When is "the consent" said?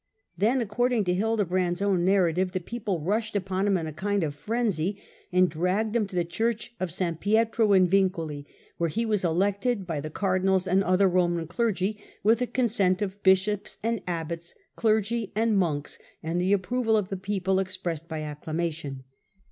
12.39-13.03